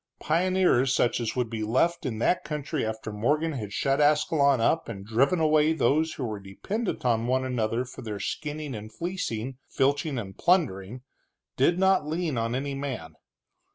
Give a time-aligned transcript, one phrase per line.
[0.19, 4.89] Pioneers, such as would be left in that country after Morgan had shut Ascalon up
[4.89, 9.59] and driven away those who were dependent on one another for their skinning and fleecing,
[9.69, 11.03] filching and plundering,
[11.55, 13.13] did not lean on any man.